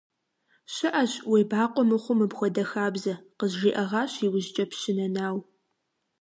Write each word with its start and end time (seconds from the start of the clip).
–ЩыӀэщ 0.73 1.11
уебакъуэ 1.31 1.83
мыхъуу 1.89 2.17
мыпхуэдэ 2.19 2.63
хабзэ,– 2.69 3.13
къызжиӀэгъащ 3.37 4.13
иужькӀэ 4.25 4.65
Пщы 4.69 4.91
Нэнау. 4.97 5.37